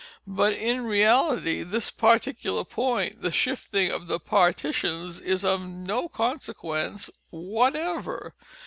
But, 0.25 0.53
in 0.53 0.81
reality, 0.83 1.61
this 1.61 1.91
particular 1.91 2.63
point, 2.65 3.21
the 3.21 3.29
shifting 3.29 3.91
of 3.91 4.07
the 4.07 4.19
partitions, 4.19 5.19
is 5.21 5.45
of 5.45 5.61
no 5.61 6.09
consequence 6.09 7.11
whatever. 7.29 8.33